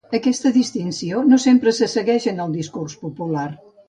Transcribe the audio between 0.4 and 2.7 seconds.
distinció no sempre se segueix en el